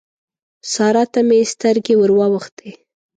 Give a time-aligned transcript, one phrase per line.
[0.73, 2.69] سارا ته مې سترګې ور واوښتې.